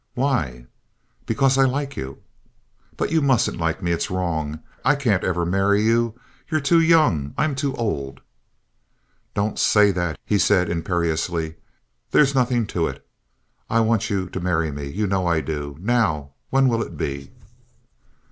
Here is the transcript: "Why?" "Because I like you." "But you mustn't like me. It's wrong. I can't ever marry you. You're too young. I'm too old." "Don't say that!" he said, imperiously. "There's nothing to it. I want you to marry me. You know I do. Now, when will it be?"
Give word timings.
"Why?" 0.15 0.65
"Because 1.27 1.59
I 1.59 1.65
like 1.65 1.95
you." 1.95 2.23
"But 2.97 3.11
you 3.11 3.21
mustn't 3.21 3.59
like 3.59 3.83
me. 3.83 3.91
It's 3.91 4.09
wrong. 4.09 4.61
I 4.83 4.95
can't 4.95 5.23
ever 5.23 5.45
marry 5.45 5.83
you. 5.83 6.19
You're 6.49 6.59
too 6.59 6.79
young. 6.81 7.35
I'm 7.37 7.53
too 7.53 7.75
old." 7.75 8.19
"Don't 9.35 9.59
say 9.59 9.91
that!" 9.91 10.19
he 10.25 10.39
said, 10.39 10.69
imperiously. 10.71 11.53
"There's 12.09 12.33
nothing 12.33 12.65
to 12.73 12.87
it. 12.87 13.05
I 13.69 13.81
want 13.81 14.09
you 14.09 14.27
to 14.27 14.39
marry 14.39 14.71
me. 14.71 14.89
You 14.89 15.05
know 15.05 15.27
I 15.27 15.39
do. 15.39 15.77
Now, 15.79 16.31
when 16.49 16.67
will 16.67 16.81
it 16.81 16.97
be?" 16.97 17.29